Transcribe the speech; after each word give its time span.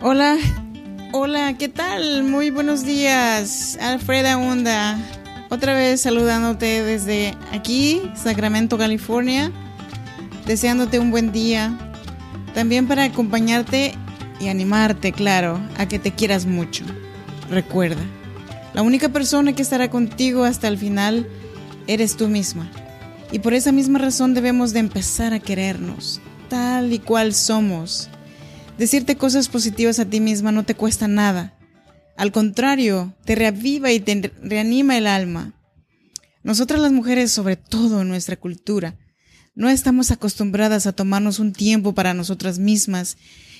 Hola, 0.00 0.36
hola, 1.12 1.56
¿qué 1.58 1.68
tal? 1.68 2.22
Muy 2.22 2.50
buenos 2.50 2.84
días, 2.84 3.78
Alfreda 3.80 4.38
Honda. 4.38 4.98
Otra 5.50 5.74
vez 5.74 6.00
saludándote 6.00 6.82
desde 6.82 7.34
aquí, 7.52 8.02
Sacramento, 8.14 8.78
California, 8.78 9.50
deseándote 10.46 10.98
un 10.98 11.10
buen 11.10 11.32
día. 11.32 11.76
También 12.54 12.86
para 12.86 13.04
acompañarte 13.04 13.94
y 14.40 14.48
animarte, 14.48 15.12
claro, 15.12 15.60
a 15.76 15.86
que 15.86 15.98
te 15.98 16.12
quieras 16.12 16.46
mucho. 16.46 16.84
Recuerda, 17.50 18.02
la 18.74 18.82
única 18.82 19.08
persona 19.08 19.54
que 19.54 19.62
estará 19.62 19.90
contigo 19.90 20.44
hasta 20.44 20.68
el 20.68 20.78
final 20.78 21.26
eres 21.86 22.16
tú 22.16 22.28
misma. 22.28 22.70
Y 23.32 23.40
por 23.40 23.54
esa 23.54 23.72
misma 23.72 23.98
razón 23.98 24.34
debemos 24.34 24.72
de 24.72 24.80
empezar 24.80 25.32
a 25.32 25.40
querernos, 25.40 26.20
tal 26.48 26.92
y 26.92 26.98
cual 26.98 27.34
somos. 27.34 28.08
Decirte 28.78 29.16
cosas 29.16 29.48
positivas 29.48 29.98
a 29.98 30.04
ti 30.04 30.20
misma 30.20 30.52
no 30.52 30.64
te 30.64 30.76
cuesta 30.76 31.08
nada. 31.08 31.58
Al 32.16 32.30
contrario, 32.30 33.14
te 33.24 33.34
reaviva 33.34 33.90
y 33.90 33.98
te 33.98 34.32
reanima 34.40 34.96
el 34.96 35.08
alma. 35.08 35.54
Nosotras 36.44 36.80
las 36.80 36.92
mujeres, 36.92 37.32
sobre 37.32 37.56
todo 37.56 38.02
en 38.02 38.08
nuestra 38.08 38.36
cultura, 38.36 38.96
no 39.56 39.68
estamos 39.68 40.12
acostumbradas 40.12 40.86
a 40.86 40.92
tomarnos 40.92 41.40
un 41.40 41.52
tiempo 41.52 41.92
para 41.92 42.14
nosotras 42.14 42.60
mismas 42.60 43.16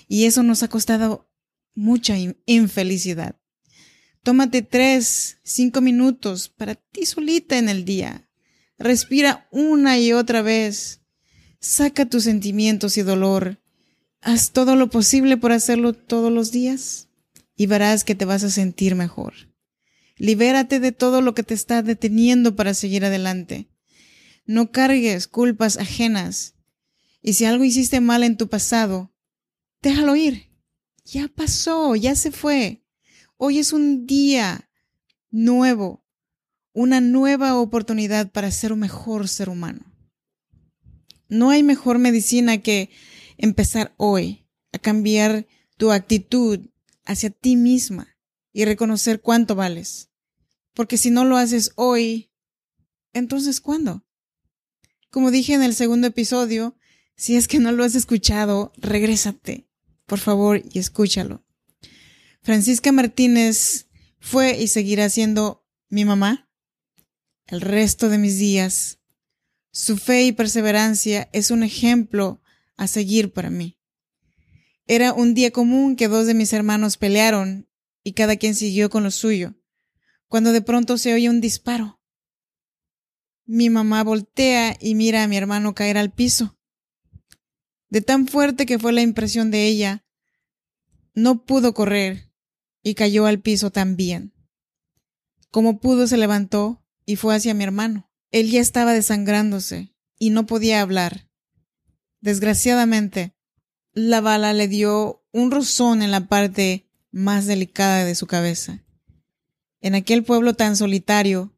y 0.07 0.27
eso 0.27 0.45
nos 0.45 0.63
ha 0.63 0.69
costado 0.69 1.29
mucha 1.75 2.15
infelicidad. 2.47 3.35
Tómate 4.23 4.63
tres, 4.63 5.39
cinco 5.43 5.81
minutos 5.81 6.49
para 6.49 6.77
ti 6.77 7.07
solita 7.07 7.59
en 7.59 7.69
el 7.69 7.85
día. 7.85 8.29
Respira 8.79 9.49
una 9.51 9.99
y 9.99 10.13
otra 10.13 10.43
vez. 10.43 11.01
Saca 11.61 12.07
tus 12.07 12.25
sentimientos 12.25 12.97
y 12.99 13.03
dolor. 13.03 13.61
Haz 14.21 14.51
todo 14.51 14.77
lo 14.77 14.91
posible 14.91 15.37
por 15.37 15.53
hacerlo 15.53 15.93
todos 15.93 16.33
los 16.33 16.51
días 16.51 17.09
y 17.57 17.67
verás 17.67 18.05
que 18.05 18.15
te 18.15 18.25
vas 18.25 18.45
a 18.45 18.51
sentir 18.51 18.95
mejor. 18.95 19.35
Libérate 20.17 20.81
de 20.81 20.93
todo 20.93 21.21
lo 21.21 21.35
que 21.35 21.43
te 21.43 21.55
está 21.55 21.83
deteniendo 21.83 22.57
para 22.57 22.75
seguir 22.75 23.05
adelante. 23.05 23.69
No 24.47 24.73
cargues 24.73 25.29
culpas 25.29 25.77
ajenas. 25.77 26.55
Y 27.23 27.35
si 27.35 27.45
algo 27.45 27.65
hiciste 27.65 28.01
mal 28.01 28.25
en 28.25 28.37
tu 28.37 28.49
pasado, 28.49 29.13
déjalo 29.83 30.17
ir. 30.17 30.51
Ya 31.05 31.29
pasó, 31.29 31.95
ya 31.95 32.15
se 32.15 32.33
fue. 32.33 32.85
Hoy 33.37 33.59
es 33.59 33.73
un 33.73 34.07
día 34.07 34.69
nuevo 35.31 36.05
una 36.79 37.01
nueva 37.01 37.57
oportunidad 37.57 38.31
para 38.31 38.53
ser 38.53 38.73
un 38.73 38.79
mejor 38.79 39.27
ser 39.27 39.49
humano. 39.49 39.81
No 41.29 41.51
hay 41.51 41.65
mejor 41.65 41.99
medicina 41.99 42.59
que 42.59 42.91
empezar 43.39 43.95
hoy 43.97 44.47
a 44.73 44.79
cambiar 44.79 45.47
tu 45.77 45.93
actitud 45.93 46.61
hacia 47.05 47.31
ti 47.31 47.57
misma 47.57 48.17
y 48.53 48.65
reconocer 48.65 49.21
cuánto 49.21 49.55
vales. 49.55 50.11
Porque 50.75 50.99
si 50.99 51.11
no 51.11 51.25
lo 51.25 51.37
haces 51.37 51.73
hoy, 51.77 52.31
entonces 53.13 53.61
¿cuándo? 53.61 54.05
Como 55.11 55.31
dije 55.31 55.55
en 55.55 55.63
el 55.63 55.75
segundo 55.75 56.09
episodio, 56.09 56.77
si 57.17 57.37
es 57.37 57.49
que 57.49 57.59
no 57.59 57.73
lo 57.73 57.83
has 57.83 57.95
escuchado, 57.95 58.73
regrésate, 58.77 59.69
por 60.07 60.19
favor, 60.19 60.63
y 60.71 60.79
escúchalo. 60.79 61.45
Francisca 62.43 62.93
Martínez 62.93 63.89
fue 64.21 64.59
y 64.59 64.69
seguirá 64.69 65.09
siendo 65.09 65.67
mi 65.89 66.05
mamá, 66.05 66.49
el 67.47 67.61
resto 67.61 68.09
de 68.09 68.19
mis 68.19 68.39
días. 68.39 68.99
Su 69.73 69.97
fe 69.97 70.25
y 70.25 70.33
perseverancia 70.33 71.29
es 71.33 71.51
un 71.51 71.63
ejemplo 71.63 72.43
a 72.79 72.87
seguir 72.87 73.33
para 73.35 73.51
mí. 73.51 73.79
Era 74.87 75.13
un 75.13 75.35
día 75.35 75.51
común 75.51 75.97
que 75.97 76.09
dos 76.09 76.27
de 76.27 76.33
mis 76.33 76.55
hermanos 76.55 76.97
pelearon 76.97 77.69
y 78.03 78.13
cada 78.15 78.37
quien 78.37 78.55
siguió 78.55 78.89
con 78.89 79.03
lo 79.03 79.11
suyo, 79.11 79.55
cuando 80.29 80.53
de 80.53 80.63
pronto 80.63 80.97
se 80.97 81.13
oye 81.13 81.29
un 81.29 81.43
disparo. 81.43 82.01
Mi 83.45 83.69
mamá 83.69 84.03
voltea 84.03 84.77
y 84.81 84.95
mira 84.95 85.25
a 85.25 85.29
mi 85.29 85.37
hermano 85.37 85.75
caer 85.75 85.99
al 85.99 86.13
piso. 86.13 86.59
De 87.91 88.01
tan 88.01 88.27
fuerte 88.27 88.65
que 88.65 88.79
fue 88.79 88.93
la 88.93 89.03
impresión 89.03 89.51
de 89.51 89.67
ella, 89.67 90.07
no 91.15 91.45
pudo 91.45 91.75
correr 91.75 92.33
y 92.83 92.95
cayó 92.95 93.27
al 93.27 93.41
piso 93.41 93.71
también. 93.71 94.33
Como 95.51 95.81
pudo 95.81 96.07
se 96.07 96.17
levantó 96.17 96.85
y 97.05 97.17
fue 97.17 97.35
hacia 97.35 97.55
mi 97.55 97.65
hermano. 97.65 98.11
Él 98.31 98.51
ya 98.51 98.61
estaba 98.61 98.93
desangrándose 98.93 99.95
y 100.19 100.31
no 100.31 100.47
podía 100.47 100.81
hablar. 100.81 101.28
Desgraciadamente, 102.21 103.35
la 103.93 104.21
bala 104.21 104.53
le 104.53 104.69
dio 104.69 105.25
un 105.33 105.51
rozón 105.51 106.03
en 106.03 106.11
la 106.11 106.29
parte 106.29 106.89
más 107.11 107.47
delicada 107.47 108.05
de 108.05 108.15
su 108.15 108.27
cabeza. 108.27 108.85
En 109.81 109.95
aquel 109.95 110.25
pueblo 110.25 110.55
tan 110.55 110.77
solitario, 110.77 111.57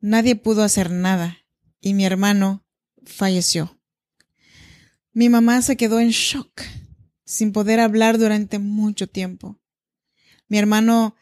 nadie 0.00 0.36
pudo 0.36 0.62
hacer 0.62 0.90
nada 0.90 1.38
y 1.80 1.94
mi 1.94 2.04
hermano 2.04 2.64
falleció. 3.04 3.78
Mi 5.12 5.28
mamá 5.28 5.62
se 5.62 5.76
quedó 5.76 5.98
en 6.00 6.10
shock, 6.10 6.62
sin 7.24 7.52
poder 7.52 7.80
hablar 7.80 8.18
durante 8.18 8.58
mucho 8.58 9.08
tiempo. 9.08 9.60
Mi 10.48 10.58
hermano, 10.58 11.16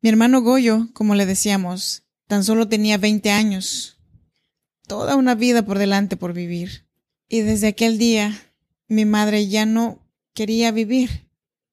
mi 0.00 0.08
hermano 0.08 0.42
Goyo, 0.42 0.88
como 0.92 1.14
le 1.14 1.26
decíamos, 1.26 2.06
Tan 2.26 2.42
solo 2.42 2.68
tenía 2.68 2.98
20 2.98 3.30
años, 3.30 3.98
toda 4.88 5.14
una 5.14 5.36
vida 5.36 5.64
por 5.64 5.78
delante 5.78 6.16
por 6.16 6.32
vivir. 6.32 6.85
Y 7.28 7.40
desde 7.40 7.68
aquel 7.68 7.98
día 7.98 8.52
mi 8.88 9.04
madre 9.04 9.48
ya 9.48 9.66
no 9.66 9.98
quería 10.34 10.70
vivir. 10.70 11.28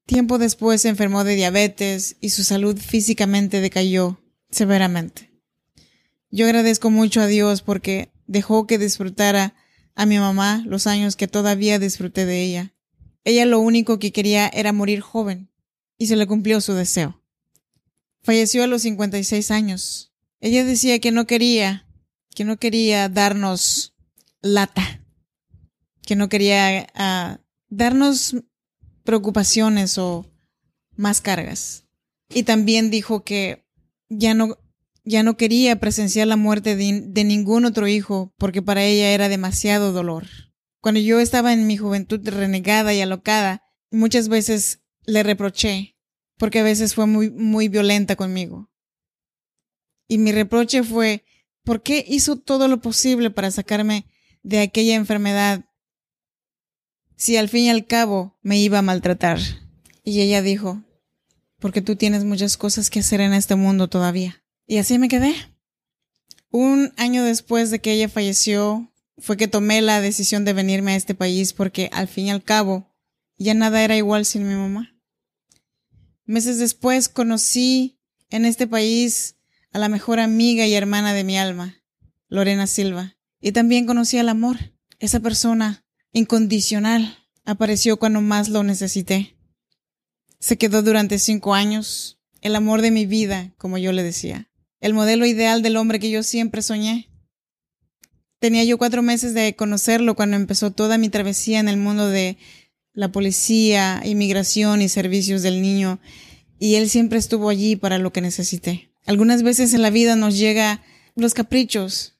Tiempo 0.05 0.37
después 0.37 0.81
se 0.81 0.89
enfermó 0.89 1.23
de 1.23 1.35
diabetes 1.35 2.17
y 2.19 2.29
su 2.29 2.43
salud 2.43 2.77
físicamente 2.77 3.61
decayó 3.61 4.21
severamente. 4.49 5.31
Yo 6.29 6.45
agradezco 6.45 6.89
mucho 6.89 7.21
a 7.21 7.27
Dios 7.27 7.61
porque 7.61 8.11
dejó 8.27 8.67
que 8.67 8.77
disfrutara 8.77 9.55
a 9.95 10.05
mi 10.05 10.17
mamá 10.17 10.63
los 10.65 10.87
años 10.87 11.15
que 11.15 11.27
todavía 11.27 11.79
disfruté 11.79 12.25
de 12.25 12.41
ella. 12.41 12.73
Ella 13.23 13.45
lo 13.45 13.59
único 13.59 13.99
que 13.99 14.11
quería 14.11 14.47
era 14.47 14.73
morir 14.73 15.01
joven 15.01 15.49
y 15.97 16.07
se 16.07 16.15
le 16.15 16.27
cumplió 16.27 16.59
su 16.59 16.73
deseo. 16.73 17.21
Falleció 18.23 18.63
a 18.63 18.67
los 18.67 18.81
56 18.81 19.51
años 19.51 20.13
ella 20.43 20.65
decía 20.65 20.99
que 20.99 21.11
no 21.11 21.25
quería, 21.25 21.87
que 22.35 22.43
no 22.43 22.57
quería 22.57 23.07
darnos 23.07 23.93
lata, 24.41 25.01
que 26.05 26.15
no 26.15 26.29
quería 26.29 26.87
uh, 26.95 27.41
darnos 27.69 28.35
preocupaciones 29.03 29.97
o 29.97 30.25
más 30.95 31.21
cargas. 31.21 31.85
Y 32.29 32.43
también 32.43 32.89
dijo 32.89 33.23
que 33.23 33.65
ya 34.09 34.33
no, 34.33 34.57
ya 35.03 35.23
no 35.23 35.37
quería 35.37 35.79
presenciar 35.79 36.27
la 36.27 36.35
muerte 36.35 36.75
de, 36.75 37.01
de 37.05 37.23
ningún 37.23 37.65
otro 37.65 37.87
hijo 37.87 38.33
porque 38.37 38.61
para 38.61 38.83
ella 38.83 39.11
era 39.11 39.29
demasiado 39.29 39.91
dolor. 39.91 40.27
Cuando 40.81 40.99
yo 40.99 41.19
estaba 41.19 41.53
en 41.53 41.67
mi 41.67 41.77
juventud 41.77 42.27
renegada 42.27 42.93
y 42.93 43.01
alocada, 43.01 43.63
muchas 43.91 44.27
veces 44.27 44.81
le 45.05 45.23
reproché 45.23 45.93
porque 46.37 46.59
a 46.59 46.63
veces 46.63 46.95
fue 46.95 47.05
muy, 47.05 47.29
muy 47.31 47.69
violenta 47.69 48.15
conmigo. 48.15 48.69
Y 50.07 50.17
mi 50.17 50.31
reproche 50.31 50.83
fue, 50.83 51.23
¿por 51.63 51.81
qué 51.81 52.03
hizo 52.07 52.37
todo 52.37 52.67
lo 52.67 52.81
posible 52.81 53.31
para 53.31 53.51
sacarme 53.51 54.07
de 54.41 54.59
aquella 54.59 54.95
enfermedad 54.95 55.65
si 57.15 57.37
al 57.37 57.49
fin 57.49 57.65
y 57.65 57.69
al 57.69 57.85
cabo 57.85 58.37
me 58.41 58.57
iba 58.57 58.79
a 58.79 58.83
maltratar? 58.83 59.39
Y 60.03 60.21
ella 60.21 60.41
dijo, 60.41 60.83
porque 61.59 61.81
tú 61.81 61.95
tienes 61.95 62.25
muchas 62.25 62.57
cosas 62.57 62.89
que 62.89 62.99
hacer 62.99 63.21
en 63.21 63.33
este 63.33 63.55
mundo 63.55 63.87
todavía. 63.87 64.43
Y 64.67 64.77
así 64.77 64.99
me 64.99 65.07
quedé. 65.07 65.33
Un 66.49 66.93
año 66.97 67.23
después 67.23 67.71
de 67.71 67.79
que 67.79 67.93
ella 67.93 68.09
falleció, 68.09 68.91
fue 69.17 69.37
que 69.37 69.47
tomé 69.47 69.81
la 69.81 70.01
decisión 70.01 70.45
de 70.45 70.53
venirme 70.53 70.93
a 70.93 70.95
este 70.95 71.15
país 71.15 71.53
porque 71.53 71.89
al 71.93 72.07
fin 72.07 72.27
y 72.27 72.31
al 72.31 72.43
cabo 72.43 72.93
ya 73.37 73.53
nada 73.53 73.83
era 73.83 73.95
igual 73.95 74.25
sin 74.25 74.47
mi 74.47 74.55
mamá. 74.55 74.95
Meses 76.25 76.59
después 76.59 77.09
conocí 77.09 77.99
en 78.29 78.45
este 78.45 78.67
país 78.67 79.35
a 79.71 79.79
la 79.79 79.89
mejor 79.89 80.19
amiga 80.19 80.65
y 80.65 80.73
hermana 80.73 81.13
de 81.13 81.23
mi 81.23 81.37
alma, 81.37 81.81
Lorena 82.27 82.67
Silva. 82.67 83.17
Y 83.41 83.51
también 83.51 83.85
conocí 83.85 84.17
al 84.17 84.29
amor. 84.29 84.57
Esa 84.99 85.19
persona 85.19 85.82
incondicional 86.13 87.17
apareció 87.43 87.97
cuando 87.97 88.21
más 88.21 88.49
lo 88.49 88.63
necesité. 88.63 89.35
Se 90.39 90.57
quedó 90.57 90.81
durante 90.81 91.19
cinco 91.19 91.53
años, 91.53 92.19
el 92.41 92.55
amor 92.55 92.81
de 92.81 92.91
mi 92.91 93.05
vida, 93.05 93.53
como 93.57 93.77
yo 93.77 93.91
le 93.91 94.03
decía, 94.03 94.49
el 94.79 94.93
modelo 94.93 95.25
ideal 95.25 95.61
del 95.61 95.77
hombre 95.77 95.99
que 95.99 96.11
yo 96.11 96.23
siempre 96.23 96.61
soñé. 96.61 97.09
Tenía 98.39 98.63
yo 98.63 98.77
cuatro 98.77 99.01
meses 99.01 99.33
de 99.33 99.55
conocerlo 99.55 100.15
cuando 100.15 100.35
empezó 100.35 100.71
toda 100.71 100.97
mi 100.97 101.09
travesía 101.09 101.59
en 101.59 101.69
el 101.69 101.77
mundo 101.77 102.09
de 102.09 102.37
la 102.93 103.11
policía, 103.11 104.01
inmigración 104.05 104.81
y 104.81 104.89
servicios 104.89 105.41
del 105.41 105.61
niño, 105.61 105.99
y 106.59 106.75
él 106.75 106.89
siempre 106.89 107.17
estuvo 107.17 107.49
allí 107.49 107.75
para 107.75 107.97
lo 107.97 108.13
que 108.13 108.21
necesité. 108.21 108.91
Algunas 109.05 109.43
veces 109.43 109.73
en 109.73 109.81
la 109.81 109.89
vida 109.89 110.15
nos 110.15 110.37
llega 110.37 110.83
los 111.15 111.33
caprichos 111.33 112.15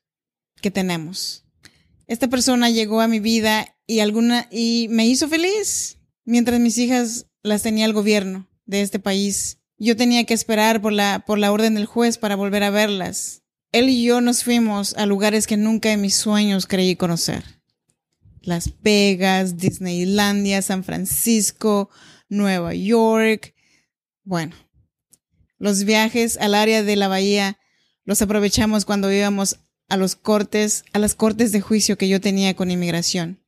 que 0.61 0.71
tenemos. 0.71 1.42
Esta 2.07 2.27
persona 2.27 2.69
llegó 2.69 3.01
a 3.01 3.07
mi 3.07 3.19
vida 3.19 3.75
y 3.87 3.99
alguna 3.99 4.47
y 4.51 4.87
me 4.89 5.05
hizo 5.05 5.27
feliz 5.27 5.97
mientras 6.25 6.59
mis 6.59 6.77
hijas 6.77 7.27
las 7.41 7.63
tenía 7.63 7.85
el 7.85 7.93
gobierno 7.93 8.47
de 8.65 8.81
este 8.81 8.99
país. 8.99 9.59
Yo 9.77 9.95
tenía 9.95 10.25
que 10.25 10.33
esperar 10.33 10.81
por 10.81 10.93
la, 10.93 11.23
por 11.25 11.37
la 11.37 11.51
orden 11.51 11.75
del 11.75 11.85
juez 11.85 12.17
para 12.17 12.35
volver 12.35 12.63
a 12.63 12.69
verlas. 12.69 13.43
Él 13.71 13.89
y 13.89 14.03
yo 14.03 14.21
nos 14.21 14.43
fuimos 14.43 14.93
a 14.95 15.05
lugares 15.05 15.47
que 15.47 15.57
nunca 15.57 15.91
en 15.91 16.01
mis 16.01 16.15
sueños 16.15 16.67
creí 16.67 16.95
conocer. 16.95 17.43
Las 18.41 18.81
Vegas, 18.81 19.57
Disneylandia, 19.57 20.61
San 20.61 20.83
Francisco, 20.83 21.89
Nueva 22.29 22.73
York. 22.75 23.55
Bueno, 24.23 24.55
los 25.57 25.85
viajes 25.85 26.37
al 26.37 26.55
área 26.55 26.83
de 26.83 26.95
la 26.95 27.07
bahía 27.07 27.57
los 28.05 28.21
aprovechamos 28.21 28.85
cuando 28.85 29.11
íbamos 29.11 29.59
a 29.89 29.97
los 29.97 30.15
cortes, 30.15 30.83
a 30.93 30.99
las 30.99 31.15
cortes 31.15 31.51
de 31.51 31.61
juicio 31.61 31.97
que 31.97 32.07
yo 32.07 32.21
tenía 32.21 32.55
con 32.55 32.71
inmigración. 32.71 33.39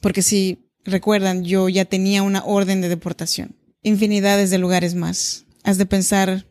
Porque 0.00 0.22
si 0.22 0.70
recuerdan, 0.84 1.44
yo 1.44 1.68
ya 1.68 1.84
tenía 1.84 2.22
una 2.22 2.44
orden 2.44 2.80
de 2.80 2.88
deportación. 2.88 3.56
Infinidades 3.82 4.50
de 4.50 4.58
lugares 4.58 4.94
más. 4.94 5.44
Has 5.62 5.78
de 5.78 5.86
pensar, 5.86 6.46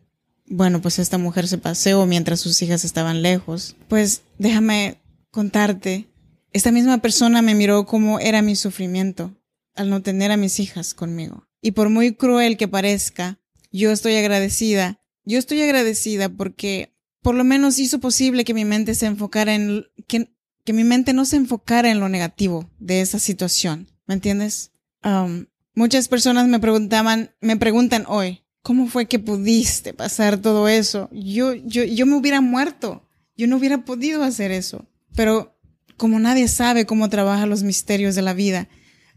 bueno, 0.45 0.81
pues 0.81 0.99
esta 0.99 1.17
mujer 1.17 1.47
se 1.47 1.57
paseó 1.57 2.05
mientras 2.05 2.39
sus 2.39 2.61
hijas 2.61 2.85
estaban 2.85 3.21
lejos. 3.21 3.75
Pues 3.87 4.21
déjame 4.37 5.01
contarte, 5.31 6.07
esta 6.53 6.71
misma 6.71 6.99
persona 6.99 7.41
me 7.41 7.55
miró 7.55 7.85
como 7.85 8.19
era 8.19 8.41
mi 8.41 8.55
sufrimiento 8.55 9.35
al 9.75 9.89
no 9.89 10.01
tener 10.01 10.31
a 10.31 10.37
mis 10.37 10.59
hijas 10.59 10.93
conmigo. 10.93 11.47
Y 11.61 11.71
por 11.71 11.89
muy 11.89 12.13
cruel 12.13 12.57
que 12.57 12.67
parezca, 12.67 13.39
yo 13.71 13.91
estoy 13.91 14.15
agradecida. 14.15 14.99
Yo 15.25 15.37
estoy 15.37 15.61
agradecida 15.61 16.29
porque 16.29 16.96
por 17.21 17.35
lo 17.35 17.43
menos 17.43 17.79
hizo 17.79 17.99
posible 17.99 18.45
que 18.45 18.53
mi 18.53 18.65
mente 18.65 18.95
se 18.95 19.05
enfocara 19.05 19.55
en 19.55 19.85
que, 20.07 20.33
que 20.63 20.73
mi 20.73 20.83
mente 20.83 21.13
no 21.13 21.25
se 21.25 21.37
enfocara 21.37 21.89
en 21.89 21.99
lo 21.99 22.09
negativo 22.09 22.69
de 22.79 23.01
esa 23.01 23.19
situación. 23.19 23.87
¿Me 24.05 24.13
entiendes? 24.13 24.71
Um, 25.03 25.45
muchas 25.75 26.07
personas 26.07 26.47
me 26.47 26.59
preguntaban, 26.59 27.31
me 27.41 27.57
preguntan 27.57 28.05
hoy, 28.07 28.43
¿cómo 28.61 28.87
fue 28.87 29.07
que 29.07 29.19
pudiste 29.19 29.93
pasar 29.93 30.37
todo 30.37 30.67
eso? 30.67 31.09
Yo, 31.11 31.53
yo, 31.53 31.83
yo 31.83 32.05
me 32.05 32.15
hubiera 32.15 32.41
muerto. 32.41 33.07
Yo 33.35 33.47
no 33.47 33.57
hubiera 33.57 33.85
podido 33.85 34.23
hacer 34.23 34.51
eso. 34.51 34.87
Pero 35.15 35.57
como 35.95 36.19
nadie 36.19 36.47
sabe 36.47 36.85
cómo 36.85 37.09
trabaja 37.09 37.45
los 37.45 37.63
misterios 37.63 38.15
de 38.15 38.21
la 38.23 38.33
vida, 38.33 38.67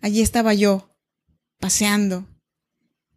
allí 0.01 0.21
estaba 0.21 0.55
yo, 0.55 0.95
paseando. 1.59 2.29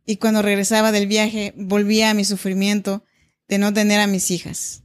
Y 0.05 0.17
cuando 0.17 0.41
regresaba 0.41 0.91
del 0.91 1.07
viaje, 1.07 1.53
volvía 1.57 2.09
a 2.09 2.13
mi 2.13 2.25
sufrimiento 2.25 3.03
de 3.47 3.57
no 3.57 3.73
tener 3.73 3.99
a 3.99 4.07
mis 4.07 4.31
hijas. 4.31 4.83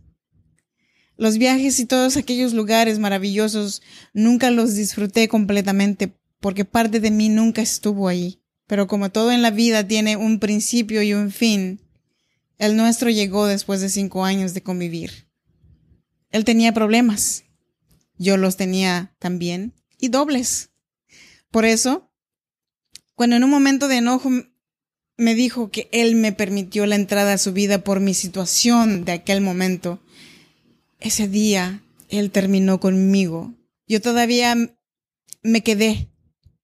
Los 1.17 1.39
viajes 1.39 1.81
y 1.81 1.87
todos 1.87 2.17
aquellos 2.17 2.53
lugares 2.53 2.99
maravillosos 2.99 3.83
nunca 4.13 4.51
los 4.51 4.75
disfruté 4.75 5.29
completamente 5.29 6.17
porque 6.41 6.65
parte 6.65 7.01
de 7.01 7.11
mí 7.11 7.29
nunca 7.29 7.61
estuvo 7.61 8.09
ahí. 8.09 8.41
Pero 8.69 8.87
como 8.87 9.11
todo 9.11 9.33
en 9.33 9.43
la 9.43 9.51
vida 9.51 9.87
tiene 9.87 10.17
un 10.17 10.39
principio 10.39 11.03
y 11.03 11.15
un 11.15 11.33
fin, 11.33 11.81
el 12.59 12.77
nuestro 12.77 13.11
llegó 13.11 13.47
después 13.47 13.81
de 13.81 13.89
cinco 13.89 14.25
años 14.25 14.55
de 14.55 14.63
convivir. 14.63 15.29
Él 16.31 16.45
tenía 16.45 16.73
problemas. 16.73 17.45
Yo 18.19 18.37
los 18.37 18.57
tenía 18.57 19.15
también 19.19 19.75
y 19.99 20.09
dobles. 20.09 20.71
Por 21.51 21.65
eso, 21.65 22.13
cuando 23.15 23.37
en 23.37 23.45
un 23.45 23.51
momento 23.51 23.89
de 23.89 23.97
enojo 23.97 24.31
me 25.19 25.35
dijo 25.35 25.71
que 25.71 25.89
él 25.93 26.15
me 26.15 26.33
permitió 26.33 26.87
la 26.87 26.95
entrada 26.95 27.35
a 27.35 27.39
su 27.39 27.53
vida 27.53 27.83
por 27.83 28.01
mi 28.01 28.15
situación 28.15 29.05
de 29.05 29.13
aquel 29.13 29.41
momento, 29.41 30.01
ese 31.01 31.29
día 31.29 31.83
él 32.09 32.31
terminó 32.31 32.81
conmigo. 32.81 33.53
Yo 33.89 34.01
todavía 34.01 34.55
me 35.43 35.63
quedé, 35.63 36.09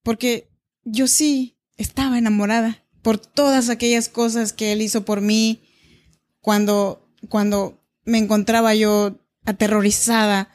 porque 0.02 0.48
yo 0.84 1.08
sí 1.08 1.58
estaba 1.76 2.16
enamorada 2.16 2.84
por 3.02 3.18
todas 3.18 3.68
aquellas 3.68 4.08
cosas 4.08 4.52
que 4.52 4.72
él 4.72 4.82
hizo 4.82 5.04
por 5.04 5.20
mí 5.20 5.60
cuando, 6.40 7.06
cuando 7.28 7.82
me 8.04 8.18
encontraba 8.18 8.74
yo 8.74 9.18
aterrorizada 9.44 10.48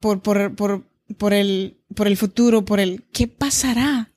por, 0.00 0.20
por, 0.20 0.54
por, 0.54 0.86
por, 1.16 1.32
el, 1.32 1.80
por 1.94 2.08
el 2.08 2.18
futuro, 2.18 2.64
por 2.66 2.78
el 2.78 3.04
qué 3.10 3.26
pasará, 3.26 4.12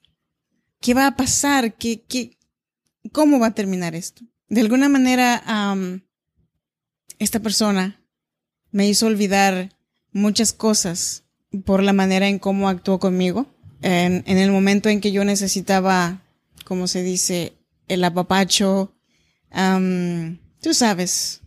qué 0.82 0.94
va 0.94 1.08
a 1.08 1.16
pasar, 1.16 1.76
qué, 1.76 2.02
qué, 2.02 2.38
cómo 3.12 3.40
va 3.40 3.48
a 3.48 3.56
terminar 3.56 3.96
esto. 3.96 4.24
De 4.50 4.62
alguna 4.62 4.90
manera, 4.90 5.44
esta 7.20 7.40
persona 7.40 8.02
me 8.72 8.88
hizo 8.88 9.08
olvidar 9.08 9.70
muchas 10.12 10.54
cosas 10.54 11.24
por 11.66 11.84
la 11.84 11.94
manera 11.94 12.28
en 12.28 12.40
cómo 12.40 12.70
actuó 12.70 13.00
conmigo. 13.00 13.48
En, 13.82 14.24
el 14.26 14.52
momento 14.52 14.90
en 14.90 15.02
que 15.02 15.12
yo 15.12 15.26
necesitaba, 15.26 16.22
como 16.66 16.88
se 16.88 17.04
dice, 17.04 17.54
el 17.88 18.04
apapacho, 18.04 18.94
tú 20.62 20.74
sabes, 20.74 21.42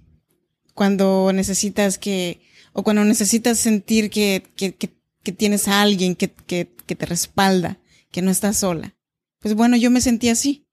cuando 0.75 1.33
necesitas 1.33 1.99
que, 1.99 2.41
o 2.73 2.83
cuando 2.83 3.05
necesitas 3.05 3.59
sentir 3.59 4.11
que, 4.11 4.45
que, 4.57 4.75
que, 4.75 5.33
tienes 5.33 5.69
a 5.69 5.81
alguien 5.83 6.17
que, 6.17 6.31
que 6.31 6.95
te 6.97 7.07
respalda, 7.07 7.79
que 8.11 8.23
no 8.23 8.31
estás 8.31 8.59
sola. 8.59 8.95
Pues 9.41 9.55
bueno, 9.55 9.77
yo 9.77 9.91
me 9.91 10.01
sentí 10.01 10.29
así 10.29 10.64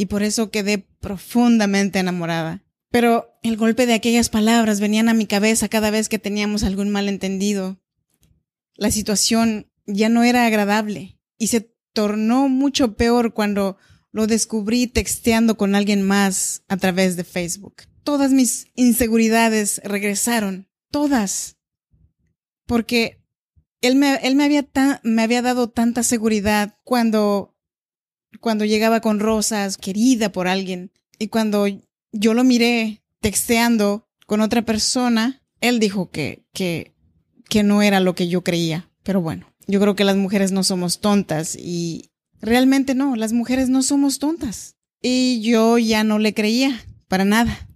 y 0.00 0.06
por 0.06 0.22
eso 0.22 0.50
quedé 0.50 0.78
profundamente 0.78 1.98
enamorada. 1.98 2.64
Pero 2.90 3.38
el 3.42 3.58
golpe 3.58 3.84
de 3.84 3.92
aquellas 3.92 4.30
palabras 4.30 4.80
venían 4.80 5.10
a 5.10 5.14
mi 5.14 5.26
cabeza 5.26 5.68
cada 5.68 5.90
vez 5.90 6.08
que 6.08 6.18
teníamos 6.18 6.62
algún 6.62 6.88
malentendido. 6.88 7.78
La 8.76 8.90
situación 8.90 9.70
ya 9.84 10.08
no 10.08 10.24
era 10.24 10.46
agradable 10.46 11.18
y 11.36 11.48
se 11.48 11.74
tornó 11.92 12.48
mucho 12.48 12.96
peor 12.96 13.34
cuando 13.34 13.76
lo 14.10 14.26
descubrí 14.26 14.86
texteando 14.86 15.58
con 15.58 15.74
alguien 15.74 16.00
más 16.00 16.62
a 16.68 16.78
través 16.78 17.16
de 17.16 17.24
Facebook. 17.24 17.82
Todas 18.02 18.32
mis 18.32 18.68
inseguridades 18.76 19.82
regresaron, 19.84 20.66
todas. 20.90 21.58
Porque 22.64 23.22
él 23.82 23.96
me, 23.96 24.18
me 25.02 25.22
había 25.22 25.42
dado 25.42 25.68
tanta 25.68 26.02
seguridad 26.02 26.78
cuando, 26.84 27.54
cuando 28.38 28.64
llegaba 28.64 29.00
con 29.00 29.18
rosas, 29.18 29.76
querida 29.76 30.30
por 30.32 30.48
alguien, 30.48 30.92
y 31.18 31.28
cuando 31.28 31.66
yo 32.12 32.34
lo 32.34 32.44
miré 32.44 33.02
texteando 33.20 34.08
con 34.26 34.40
otra 34.40 34.62
persona, 34.62 35.42
él 35.60 35.80
dijo 35.80 36.10
que, 36.10 36.44
que, 36.52 36.94
que 37.48 37.62
no 37.62 37.82
era 37.82 38.00
lo 38.00 38.14
que 38.14 38.28
yo 38.28 38.42
creía. 38.42 38.88
Pero 39.02 39.20
bueno, 39.20 39.46
yo 39.66 39.80
creo 39.80 39.96
que 39.96 40.04
las 40.04 40.16
mujeres 40.16 40.52
no 40.52 40.62
somos 40.64 41.00
tontas 41.00 41.56
y 41.56 42.10
realmente 42.40 42.94
no, 42.94 43.16
las 43.16 43.32
mujeres 43.32 43.68
no 43.68 43.82
somos 43.82 44.18
tontas. 44.18 44.76
Y 45.02 45.40
yo 45.40 45.78
ya 45.78 46.04
no 46.04 46.18
le 46.18 46.34
creía 46.34 46.84
para 47.08 47.24
nada. 47.24 47.68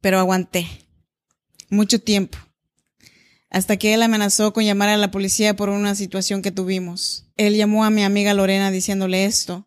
Pero 0.00 0.18
aguanté 0.18 0.66
mucho 1.70 2.00
tiempo 2.00 2.38
hasta 3.56 3.78
que 3.78 3.94
él 3.94 4.02
amenazó 4.02 4.52
con 4.52 4.64
llamar 4.64 4.90
a 4.90 4.98
la 4.98 5.10
policía 5.10 5.56
por 5.56 5.70
una 5.70 5.94
situación 5.94 6.42
que 6.42 6.50
tuvimos. 6.50 7.24
Él 7.38 7.56
llamó 7.56 7.86
a 7.86 7.90
mi 7.90 8.02
amiga 8.04 8.34
Lorena 8.34 8.70
diciéndole 8.70 9.24
esto 9.24 9.66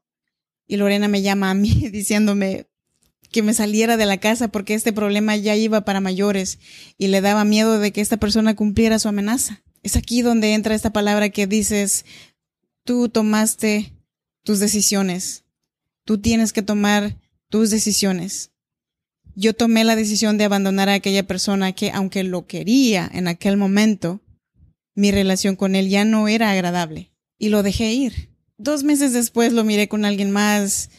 y 0.67 0.77
Lorena 0.77 1.07
me 1.07 1.23
llama 1.23 1.49
a 1.49 1.55
mí 1.55 1.89
diciéndome, 1.91 2.67
que 3.31 3.41
me 3.41 3.55
saliera 3.55 3.97
de 3.97 4.05
la 4.05 4.19
casa 4.19 4.47
porque 4.47 4.75
este 4.75 4.93
problema 4.93 5.35
ya 5.37 5.55
iba 5.55 5.85
para 5.85 6.01
mayores 6.01 6.59
y 6.99 7.07
le 7.07 7.21
daba 7.21 7.45
miedo 7.45 7.79
de 7.79 7.91
que 7.91 8.01
esta 8.01 8.17
persona 8.17 8.55
cumpliera 8.55 8.99
su 8.99 9.07
amenaza. 9.07 9.63
Es 9.81 9.95
aquí 9.95 10.21
donde 10.21 10.53
entra 10.53 10.75
esta 10.75 10.93
palabra 10.93 11.29
que 11.29 11.47
dices, 11.47 12.05
tú 12.83 13.09
tomaste 13.09 13.91
tus 14.43 14.59
decisiones, 14.59 15.45
tú 16.05 16.19
tienes 16.19 16.53
que 16.53 16.61
tomar 16.61 17.17
tus 17.49 17.71
decisiones. 17.71 18.51
Yo 19.39 19.53
tomé 19.53 19.83
la 19.83 19.95
decisión 19.95 20.37
de 20.37 20.43
abandonar 20.43 20.89
a 20.89 20.95
aquella 20.95 21.25
persona 21.25 21.71
que, 21.71 21.91
aunque 21.91 22.23
lo 22.23 22.45
quería 22.45 23.09
en 23.13 23.27
aquel 23.27 23.55
momento, 23.57 24.21
mi 24.95 25.11
relación 25.11 25.55
con 25.55 25.75
él 25.75 25.89
ya 25.89 26.03
no 26.03 26.27
era 26.27 26.51
agradable 26.51 27.11
y 27.37 27.49
lo 27.49 27.63
dejé 27.63 27.93
ir. 27.93 28.29
Dos 28.57 28.83
meses 28.83 29.13
después 29.13 29.53
lo 29.53 29.63
miré 29.63 29.87
con 29.87 30.03
alguien 30.03 30.31
más, 30.31 30.89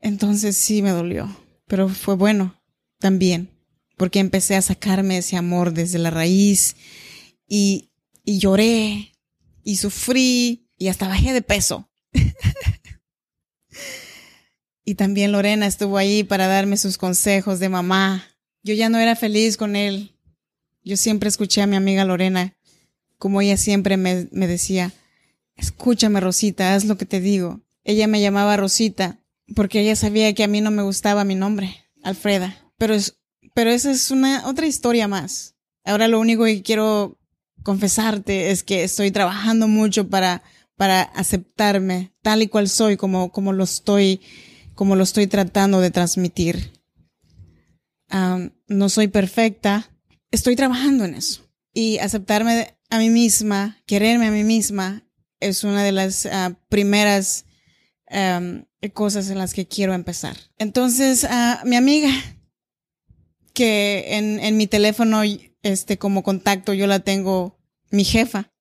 entonces 0.00 0.56
sí 0.56 0.82
me 0.82 0.90
dolió 0.90 1.34
pero 1.66 1.88
fue 1.88 2.14
bueno 2.14 2.62
también, 2.98 3.50
porque 3.96 4.20
empecé 4.20 4.56
a 4.56 4.62
sacarme 4.62 5.18
ese 5.18 5.36
amor 5.36 5.72
desde 5.72 5.98
la 5.98 6.10
raíz 6.10 6.76
y, 7.46 7.90
y 8.24 8.38
lloré 8.38 9.12
y 9.62 9.76
sufrí 9.76 10.70
y 10.78 10.88
hasta 10.88 11.08
bajé 11.08 11.32
de 11.32 11.42
peso. 11.42 11.90
y 14.88 14.94
también 14.94 15.32
Lorena 15.32 15.66
estuvo 15.66 15.98
ahí 15.98 16.22
para 16.22 16.46
darme 16.46 16.76
sus 16.76 16.96
consejos 16.96 17.58
de 17.58 17.68
mamá. 17.68 18.24
Yo 18.62 18.72
ya 18.72 18.88
no 18.88 18.98
era 18.98 19.16
feliz 19.16 19.56
con 19.56 19.74
él. 19.74 20.16
Yo 20.84 20.96
siempre 20.96 21.28
escuché 21.28 21.60
a 21.60 21.66
mi 21.66 21.74
amiga 21.74 22.04
Lorena, 22.04 22.56
como 23.18 23.40
ella 23.40 23.56
siempre 23.56 23.96
me, 23.96 24.26
decía, 24.30 24.92
escúchame 25.56 26.20
Rosita, 26.20 26.74
haz 26.74 26.84
lo 26.84 26.96
que 26.96 27.04
te 27.04 27.20
digo. 27.20 27.62
Ella 27.82 28.06
me 28.06 28.20
llamaba 28.20 28.56
Rosita 28.56 29.18
porque 29.56 29.80
ella 29.80 29.96
sabía 29.96 30.32
que 30.34 30.44
a 30.44 30.48
mí 30.48 30.60
no 30.60 30.70
me 30.70 30.82
gustaba 30.82 31.24
mi 31.24 31.34
nombre, 31.34 31.74
Alfreda. 32.04 32.56
Pero, 32.78 32.94
es, 32.94 33.18
pero 33.54 33.70
esa 33.70 33.90
es 33.90 34.12
una 34.12 34.46
otra 34.46 34.68
historia 34.68 35.08
más. 35.08 35.56
Ahora 35.84 36.06
lo 36.06 36.20
único 36.20 36.44
que 36.44 36.62
quiero 36.62 37.18
confesarte 37.64 38.52
es 38.52 38.62
que 38.62 38.84
estoy 38.84 39.10
trabajando 39.10 39.66
mucho 39.66 40.08
para, 40.08 40.44
para 40.76 41.02
aceptarme 41.02 42.12
tal 42.22 42.42
y 42.42 42.46
cual 42.46 42.68
soy, 42.68 42.96
como, 42.96 43.32
como 43.32 43.52
lo 43.52 43.64
estoy, 43.64 44.20
como 44.76 44.94
lo 44.94 45.02
estoy 45.02 45.26
tratando 45.26 45.80
de 45.80 45.90
transmitir. 45.90 46.70
no 48.68 48.88
soy 48.88 49.08
perfecta, 49.08 49.90
estoy 50.30 50.54
trabajando 50.54 51.04
en 51.04 51.14
eso. 51.14 51.50
Y 51.72 51.98
aceptarme 51.98 52.78
a 52.90 52.98
mí 52.98 53.10
misma, 53.10 53.82
quererme 53.86 54.28
a 54.28 54.30
mí 54.30 54.44
misma, 54.44 55.02
es 55.40 55.64
una 55.64 55.82
de 55.82 55.92
las 55.92 56.26
ah, 56.26 56.56
primeras 56.68 57.44
cosas 58.92 59.30
en 59.30 59.38
las 59.38 59.52
que 59.52 59.66
quiero 59.66 59.94
empezar. 59.94 60.36
Entonces, 60.58 61.24
a 61.24 61.62
mi 61.64 61.74
amiga, 61.74 62.10
que 63.52 64.16
en, 64.16 64.38
en 64.38 64.56
mi 64.56 64.66
teléfono, 64.66 65.22
este, 65.62 65.98
como 65.98 66.22
contacto, 66.22 66.74
yo 66.74 66.86
la 66.86 67.00
tengo 67.00 67.58
mi 67.90 68.04
jefa. 68.04 68.52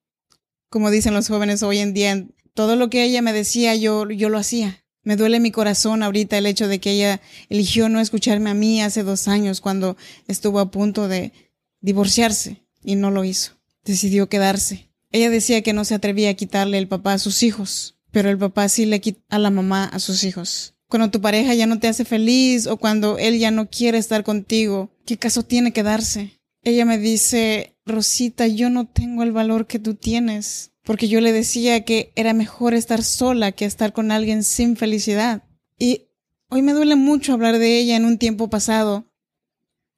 Como 0.69 0.89
dicen 0.89 1.13
los 1.13 1.27
jóvenes 1.27 1.61
hoy 1.61 1.79
en 1.79 1.93
día, 1.93 2.25
todo 2.53 2.75
lo 2.75 2.89
que 2.89 3.03
ella 3.03 3.21
me 3.21 3.33
decía, 3.33 3.75
yo, 3.75 4.09
yo 4.09 4.29
lo 4.29 4.37
hacía. 4.37 4.84
Me 5.05 5.15
duele 5.15 5.39
mi 5.39 5.51
corazón 5.51 6.01
ahorita 6.01 6.37
el 6.37 6.47
hecho 6.47 6.67
de 6.67 6.79
que 6.79 6.91
ella 6.91 7.21
eligió 7.49 7.89
no 7.89 7.99
escucharme 7.99 8.49
a 8.49 8.55
mí 8.55 8.81
hace 8.81 9.03
dos 9.03 9.27
años 9.27 9.61
cuando 9.61 9.95
estuvo 10.27 10.59
a 10.59 10.71
punto 10.71 11.07
de 11.07 11.31
divorciarse 11.79 12.63
y 12.83 12.95
no 12.95 13.11
lo 13.11 13.23
hizo. 13.23 13.53
Decidió 13.83 14.27
quedarse. 14.27 14.89
Ella 15.11 15.29
decía 15.29 15.61
que 15.61 15.73
no 15.73 15.85
se 15.85 15.93
atrevía 15.93 16.31
a 16.31 16.33
quitarle 16.33 16.79
el 16.79 16.87
papá 16.87 17.13
a 17.13 17.19
sus 17.19 17.43
hijos, 17.43 17.97
pero 18.11 18.31
el 18.31 18.39
papá 18.39 18.67
sí 18.67 18.87
le 18.87 18.99
quita 18.99 19.21
a 19.29 19.37
la 19.37 19.51
mamá 19.51 19.85
a 19.85 19.99
sus 19.99 20.23
hijos. 20.23 20.73
Cuando 20.87 21.11
tu 21.11 21.21
pareja 21.21 21.53
ya 21.53 21.67
no 21.67 21.79
te 21.79 21.87
hace 21.87 22.03
feliz 22.03 22.65
o 22.65 22.77
cuando 22.77 23.19
él 23.19 23.37
ya 23.37 23.51
no 23.51 23.69
quiere 23.69 23.99
estar 23.99 24.23
contigo, 24.23 24.89
¿qué 25.05 25.17
caso 25.17 25.43
tiene 25.43 25.71
quedarse? 25.71 26.39
Ella 26.63 26.83
me 26.83 26.97
dice, 26.97 27.74
Rosita, 27.85 28.47
yo 28.47 28.69
no 28.69 28.87
tengo 28.87 29.21
el 29.21 29.31
valor 29.31 29.67
que 29.67 29.77
tú 29.77 29.93
tienes, 29.93 30.71
porque 30.83 31.07
yo 31.07 31.21
le 31.21 31.31
decía 31.31 31.85
que 31.85 32.11
era 32.15 32.33
mejor 32.33 32.73
estar 32.73 33.03
sola 33.03 33.51
que 33.51 33.65
estar 33.65 33.93
con 33.93 34.11
alguien 34.11 34.43
sin 34.43 34.75
felicidad. 34.75 35.43
Y 35.77 36.07
hoy 36.49 36.63
me 36.63 36.73
duele 36.73 36.95
mucho 36.95 37.33
hablar 37.33 37.59
de 37.59 37.77
ella 37.77 37.95
en 37.95 38.05
un 38.05 38.17
tiempo 38.17 38.49
pasado, 38.49 39.11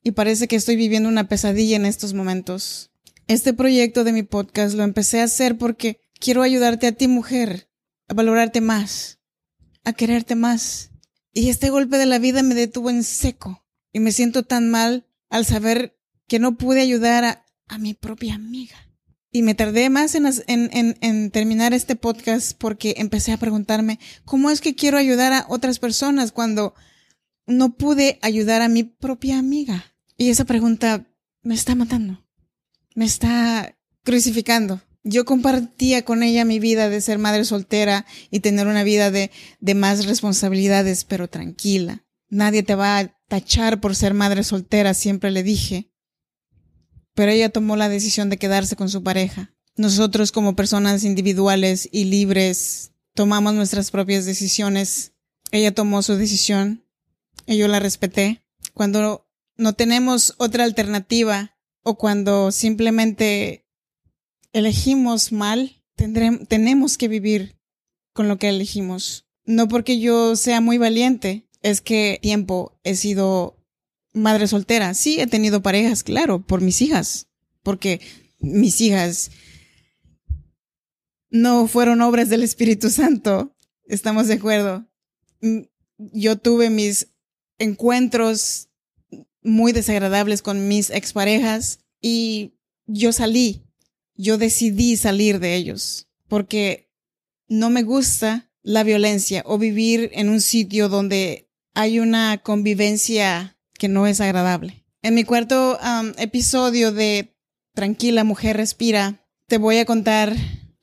y 0.03 0.11
parece 0.11 0.47
que 0.47 0.57
estoy 0.57 0.75
viviendo 0.75 1.09
una 1.09 1.27
pesadilla 1.29 1.77
en 1.77 1.85
estos 1.85 2.13
momentos. 2.13 2.91
Este 3.27 3.53
proyecto 3.53 4.03
de 4.03 4.13
mi 4.13 4.23
podcast 4.23 4.75
lo 4.75 4.83
empecé 4.83 5.21
a 5.21 5.25
hacer 5.25 5.57
porque 5.57 6.01
quiero 6.19 6.43
ayudarte 6.43 6.87
a 6.87 6.91
ti, 6.91 7.07
mujer, 7.07 7.69
a 8.07 8.13
valorarte 8.13 8.61
más, 8.61 9.19
a 9.85 9.93
quererte 9.93 10.35
más. 10.35 10.91
Y 11.33 11.49
este 11.49 11.69
golpe 11.69 11.97
de 11.97 12.05
la 12.05 12.19
vida 12.19 12.43
me 12.43 12.55
detuvo 12.55 12.89
en 12.89 13.03
seco, 13.03 13.65
y 13.93 14.01
me 14.01 14.11
siento 14.11 14.43
tan 14.43 14.69
mal 14.69 15.07
al 15.29 15.45
saber 15.45 15.97
que 16.27 16.39
no 16.39 16.57
pude 16.57 16.81
ayudar 16.81 17.23
a, 17.23 17.46
mi 17.77 17.93
propia 17.93 18.35
amiga. 18.35 18.75
Y 19.31 19.41
me 19.41 19.55
tardé 19.55 19.89
más 19.89 20.15
en, 20.15 20.25
en, 20.47 20.97
en, 21.01 21.31
terminar 21.31 21.73
este 21.73 21.95
podcast 21.95 22.57
porque 22.57 22.95
empecé 22.97 23.33
a 23.33 23.37
preguntarme, 23.37 23.99
¿cómo 24.25 24.49
es 24.49 24.61
que 24.61 24.73
quiero 24.73 24.97
ayudar 24.97 25.33
a 25.33 25.45
otras 25.49 25.79
personas 25.79 26.31
cuando 26.31 26.73
no 27.45 27.75
pude 27.75 28.19
ayudar 28.21 28.61
a 28.61 28.69
mi 28.69 28.83
propia 28.83 29.37
amiga? 29.37 29.93
Y 30.17 30.29
esa 30.29 30.45
pregunta 30.45 31.05
me 31.43 31.53
está 31.53 31.75
matando, 31.75 32.25
me 32.95 33.05
está 33.05 33.77
crucificando. 34.03 34.81
Yo 35.03 35.25
compartía 35.25 36.03
con 36.03 36.23
ella 36.23 36.43
mi 36.43 36.59
vida 36.59 36.89
de 36.89 36.99
ser 37.01 37.19
madre 37.19 37.45
soltera 37.45 38.05
y 38.31 38.39
tener 38.39 38.67
una 38.67 38.83
vida 38.83 39.11
de, 39.11 39.29
de 39.59 39.75
más 39.75 40.05
responsabilidades, 40.05 41.03
pero 41.03 41.29
tranquila. 41.29 42.05
Nadie 42.29 42.63
te 42.63 42.75
va 42.75 42.97
a 42.97 43.07
tachar 43.27 43.79
por 43.79 43.95
ser 43.95 44.13
madre 44.13 44.43
soltera, 44.43 44.93
siempre 44.93 45.31
le 45.31 45.43
dije 45.43 45.91
pero 47.17 47.31
ella 47.31 47.49
tomó 47.49 47.75
la 47.77 47.89
decisión 47.89 48.29
de 48.29 48.37
quedarse 48.37 48.75
con 48.75 48.89
su 48.89 49.01
pareja. 49.01 49.51
Nosotros 49.75 50.31
como 50.31 50.55
personas 50.55 51.03
individuales 51.03 51.89
y 51.91 52.05
libres 52.05 52.91
tomamos 53.15 53.55
nuestras 53.55 53.89
propias 53.89 54.25
decisiones. 54.25 55.13
Ella 55.51 55.73
tomó 55.73 56.03
su 56.03 56.15
decisión 56.15 56.85
y 57.47 57.57
yo 57.57 57.67
la 57.67 57.79
respeté. 57.79 58.43
Cuando 58.75 59.27
no 59.55 59.73
tenemos 59.73 60.35
otra 60.37 60.63
alternativa 60.63 61.57
o 61.81 61.97
cuando 61.97 62.51
simplemente 62.51 63.65
elegimos 64.53 65.31
mal, 65.31 65.81
tenemos 65.95 66.99
que 66.99 67.07
vivir 67.07 67.57
con 68.13 68.27
lo 68.27 68.37
que 68.37 68.49
elegimos. 68.49 69.25
No 69.43 69.67
porque 69.67 69.99
yo 69.99 70.35
sea 70.35 70.61
muy 70.61 70.77
valiente, 70.77 71.47
es 71.63 71.81
que 71.81 72.19
tiempo 72.21 72.77
he 72.83 72.95
sido 72.95 73.56
madre 74.17 74.47
soltera. 74.47 74.93
Sí, 74.93 75.19
he 75.19 75.27
tenido 75.27 75.61
parejas, 75.61 76.03
claro, 76.03 76.45
por 76.45 76.61
mis 76.61 76.81
hijas, 76.81 77.27
porque 77.63 78.01
mis 78.39 78.81
hijas 78.81 79.31
no 81.29 81.67
fueron 81.67 82.01
obras 82.01 82.29
del 82.29 82.43
Espíritu 82.43 82.89
Santo. 82.89 83.55
Estamos 83.85 84.27
de 84.27 84.35
acuerdo. 84.35 84.85
Mm, 85.41 85.61
yo 85.97 86.37
tuve 86.37 86.69
mis 86.69 87.07
encuentros 87.57 88.69
muy 89.41 89.71
desagradables 89.71 90.41
con 90.41 90.67
mis 90.67 90.89
exparejas 90.89 91.79
y 92.01 92.53
yo 92.85 93.13
salí, 93.13 93.63
yo 94.15 94.37
decidí 94.37 94.97
salir 94.97 95.39
de 95.39 95.55
ellos 95.55 96.07
porque 96.27 96.89
no 97.47 97.69
me 97.69 97.83
gusta 97.83 98.51
la 98.61 98.83
violencia 98.83 99.43
o 99.45 99.57
vivir 99.57 100.09
en 100.13 100.29
un 100.29 100.41
sitio 100.41 100.89
donde 100.89 101.49
hay 101.73 101.99
una 101.99 102.39
convivencia 102.39 103.56
que 103.77 103.87
no 103.87 104.07
es 104.07 104.21
agradable. 104.21 104.83
En 105.01 105.15
mi 105.15 105.23
cuarto 105.23 105.79
episodio 106.17 106.91
de 106.91 107.35
Tranquila 107.73 108.23
Mujer 108.23 108.57
Respira, 108.57 109.23
te 109.47 109.57
voy 109.57 109.77
a 109.77 109.85
contar 109.85 110.35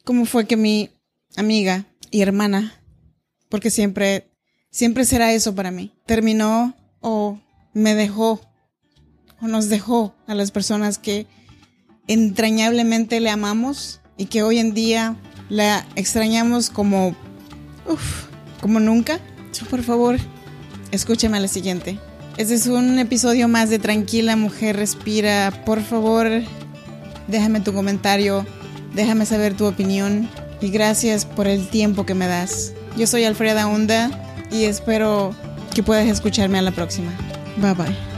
cómo 0.04 0.24
fue 0.24 0.46
que 0.46 0.56
mi 0.56 0.90
amiga 1.36 1.86
y 2.10 2.22
hermana, 2.22 2.80
porque 3.48 3.70
siempre, 3.70 4.30
siempre 4.70 5.04
será 5.04 5.32
eso 5.32 5.54
para 5.54 5.70
mí, 5.70 5.92
terminó 6.06 6.74
o 7.00 7.38
me 7.72 7.94
dejó 7.94 8.40
o 9.40 9.48
nos 9.48 9.68
dejó 9.68 10.14
a 10.26 10.34
las 10.34 10.50
personas 10.50 10.98
que 10.98 11.26
entrañablemente 12.06 13.20
le 13.20 13.30
amamos 13.30 14.00
y 14.16 14.26
que 14.26 14.42
hoy 14.42 14.58
en 14.58 14.74
día 14.74 15.16
la 15.48 15.86
extrañamos 15.96 16.70
como, 16.70 17.14
uff, 17.86 18.26
como 18.60 18.80
nunca. 18.80 19.20
Por 19.70 19.82
favor, 19.82 20.18
escúcheme 20.90 21.36
a 21.36 21.40
la 21.40 21.48
siguiente. 21.48 21.98
Este 22.36 22.54
es 22.54 22.66
un 22.66 22.98
episodio 22.98 23.46
más 23.46 23.70
de 23.70 23.78
Tranquila 23.78 24.34
Mujer 24.34 24.76
Respira. 24.76 25.52
Por 25.64 25.80
favor, 25.80 26.28
déjame 27.28 27.60
tu 27.60 27.72
comentario, 27.72 28.44
déjame 28.92 29.24
saber 29.24 29.56
tu 29.56 29.66
opinión 29.66 30.28
y 30.60 30.70
gracias 30.70 31.26
por 31.26 31.46
el 31.46 31.68
tiempo 31.68 32.04
que 32.04 32.14
me 32.14 32.26
das. 32.26 32.72
Yo 32.96 33.06
soy 33.06 33.22
Alfreda 33.22 33.68
Hunda 33.68 34.10
y 34.50 34.64
espero 34.64 35.32
que 35.76 35.84
puedas 35.84 36.08
escucharme 36.08 36.58
a 36.58 36.62
la 36.62 36.72
próxima. 36.72 37.12
Bye 37.58 37.74
bye. 37.74 38.13